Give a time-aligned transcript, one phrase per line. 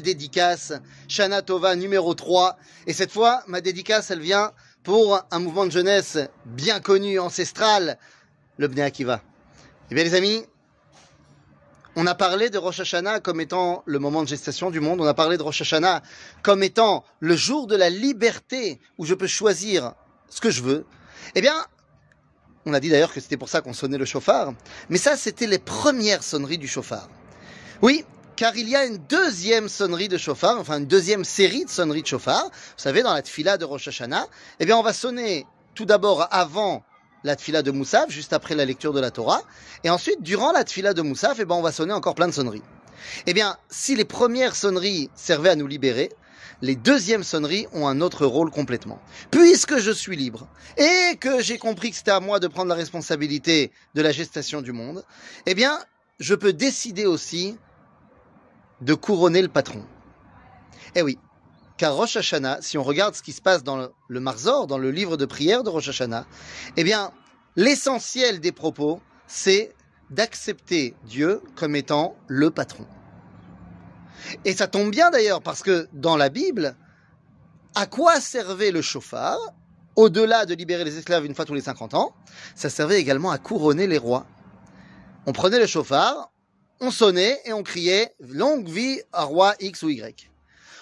[0.00, 0.72] dédicace,
[1.08, 2.56] Shana Tova numéro 3.
[2.86, 7.98] Et cette fois, ma dédicace, elle vient pour un mouvement de jeunesse bien connu, ancestral,
[8.58, 9.22] le Bnei Akiva.
[9.90, 10.44] Eh bien les amis,
[11.96, 15.06] on a parlé de Rosh Hashanah comme étant le moment de gestation du monde, on
[15.06, 16.02] a parlé de Rosh Hashanah
[16.42, 19.94] comme étant le jour de la liberté où je peux choisir
[20.28, 20.86] ce que je veux.
[21.34, 21.54] Eh bien,
[22.66, 24.52] on a dit d'ailleurs que c'était pour ça qu'on sonnait le chauffard,
[24.88, 27.08] mais ça c'était les premières sonneries du chauffard.
[27.82, 28.04] Oui,
[28.40, 32.00] car il y a une deuxième sonnerie de chauffard, enfin une deuxième série de sonneries
[32.00, 32.46] de chauffard.
[32.46, 34.26] Vous savez, dans la tfila de Rosh Hashanah,
[34.60, 36.82] eh bien, on va sonner tout d'abord avant
[37.22, 39.42] la tfila de Moussaf, juste après la lecture de la Torah,
[39.84, 42.32] et ensuite, durant la tfila de Moussaf, eh bien, on va sonner encore plein de
[42.32, 42.62] sonneries.
[43.26, 46.08] Eh bien, si les premières sonneries servaient à nous libérer,
[46.62, 49.02] les deuxièmes sonneries ont un autre rôle complètement.
[49.30, 50.48] Puisque je suis libre
[50.78, 54.62] et que j'ai compris que c'était à moi de prendre la responsabilité de la gestation
[54.62, 55.04] du monde,
[55.44, 55.78] eh bien,
[56.20, 57.58] je peux décider aussi
[58.80, 59.84] de couronner le patron.
[60.94, 61.18] Eh oui,
[61.76, 64.90] car Rosh Hashanah, si on regarde ce qui se passe dans le, Marzor, dans le
[64.90, 66.26] livre de prière de Rosh Hashanah,
[66.76, 67.10] eh bien,
[67.56, 69.74] l'essentiel des propos, c'est
[70.10, 72.86] d'accepter Dieu comme étant le patron.
[74.44, 76.76] Et ça tombe bien d'ailleurs, parce que dans la Bible,
[77.74, 79.38] à quoi servait le chauffard
[79.96, 82.14] Au-delà de libérer les esclaves une fois tous les 50 ans,
[82.54, 84.26] ça servait également à couronner les rois.
[85.26, 86.30] On prenait le chauffard,
[86.80, 90.30] on sonnait et on criait longue vie à roi X ou Y.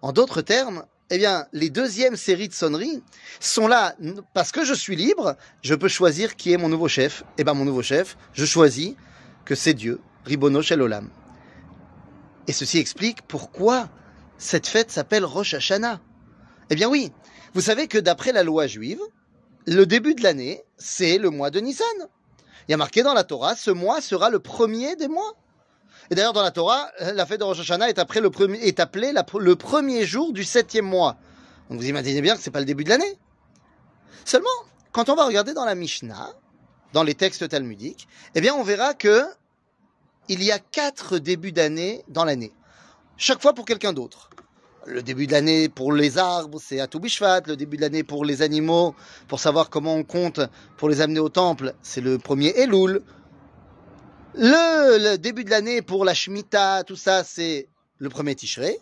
[0.00, 3.02] En d'autres termes, eh bien, les deuxièmes séries de sonneries
[3.38, 3.94] sont là
[4.32, 7.22] parce que je suis libre, je peux choisir qui est mon nouveau chef.
[7.36, 8.94] Eh bien, mon nouveau chef, je choisis
[9.44, 11.10] que c'est Dieu, Ribono Shel Olam.
[12.48, 13.88] Et ceci explique pourquoi
[14.38, 16.00] cette fête s'appelle Rosh Hashanah.
[16.70, 17.12] Eh bien oui,
[17.54, 19.00] vous savez que d'après la loi juive,
[19.66, 21.86] le début de l'année, c'est le mois de Nissan.
[22.66, 25.36] Il y a marqué dans la Torah, ce mois sera le premier des mois.
[26.10, 28.80] Et d'ailleurs, dans la Torah, la fête de Rosh Hashanah est, après le premier, est
[28.80, 31.16] appelée le premier jour du septième mois.
[31.70, 33.18] Donc vous imaginez bien que c'est pas le début de l'année.
[34.24, 34.48] Seulement,
[34.92, 36.30] quand on va regarder dans la Mishnah,
[36.92, 39.24] dans les textes talmudiques, eh bien, on verra que
[40.28, 42.52] il y a quatre débuts d'année dans l'année.
[43.16, 44.30] Chaque fois pour quelqu'un d'autre.
[44.84, 46.88] Le début de l'année pour les arbres, c'est à.
[46.92, 48.94] Le début de l'année pour les animaux,
[49.28, 50.40] pour savoir comment on compte
[50.76, 53.02] pour les amener au temple, c'est le premier Elul.
[54.34, 58.78] Le, début de l'année pour la Shemitah, tout ça, c'est le premier Tishrei.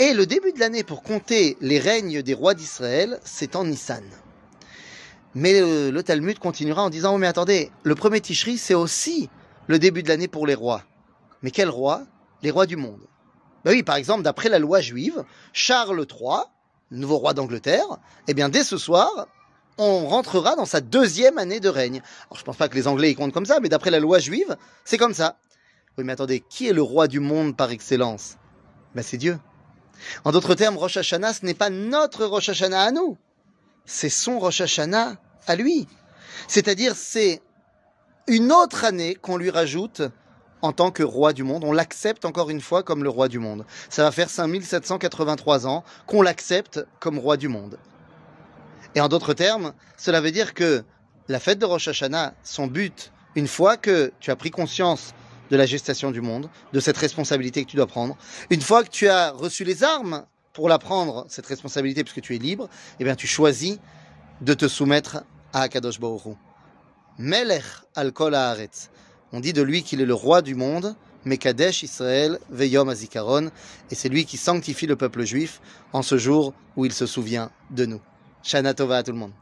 [0.00, 4.02] Et le début de l'année pour compter les règnes des rois d'Israël, c'est en Nissan.
[5.36, 9.30] Mais le, Talmud continuera en disant, oh, mais attendez, le premier Tishrei, c'est aussi
[9.68, 10.82] le début de l'année pour les rois.
[11.42, 12.02] Mais quels rois?
[12.42, 13.06] Les rois du monde.
[13.64, 16.42] Ben oui, par exemple, d'après la loi juive, Charles III,
[16.90, 19.28] nouveau roi d'Angleterre, eh bien, dès ce soir,
[19.78, 22.02] on rentrera dans sa deuxième année de règne.
[22.26, 24.18] Alors, je pense pas que les Anglais y comptent comme ça, mais d'après la loi
[24.18, 25.36] juive, c'est comme ça.
[25.96, 28.36] Oui, mais attendez, qui est le roi du monde par excellence?
[28.94, 29.38] Ben, c'est Dieu.
[30.24, 33.16] En d'autres termes, Rosh Hashanah, ce n'est pas notre Rosh Hashanah à nous.
[33.84, 35.16] C'est son Rosh Hashanah
[35.46, 35.88] à lui.
[36.46, 37.42] C'est-à-dire, c'est
[38.26, 40.02] une autre année qu'on lui rajoute
[40.62, 41.64] en tant que roi du monde.
[41.64, 43.64] On l'accepte encore une fois comme le roi du monde.
[43.88, 47.78] Ça va faire 5783 ans qu'on l'accepte comme roi du monde.
[48.98, 50.82] Et en d'autres termes, cela veut dire que
[51.28, 55.14] la fête de Rosh Hashanah, son but, une fois que tu as pris conscience
[55.52, 58.18] de la gestation du monde, de cette responsabilité que tu dois prendre,
[58.50, 62.34] une fois que tu as reçu les armes pour la prendre, cette responsabilité, puisque tu
[62.34, 63.78] es libre, eh bien tu choisis
[64.40, 65.22] de te soumettre
[65.52, 66.34] à Akadosh Hu.
[67.18, 67.62] Melech
[67.94, 68.36] al kol.
[69.30, 73.52] On dit de lui qu'il est le roi du monde, Mekadesh Israël Veyom Azikaron,
[73.92, 75.60] et c'est lui qui sanctifie le peuple juif
[75.92, 78.00] en ce jour où il se souvient de nous.
[78.42, 79.38] Shana Tova à tout le monde.